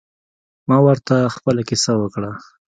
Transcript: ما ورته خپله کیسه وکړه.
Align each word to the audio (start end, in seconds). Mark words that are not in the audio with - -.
ما 0.69 0.77
ورته 0.87 1.15
خپله 1.35 1.61
کیسه 1.69 1.93
وکړه. 1.97 2.31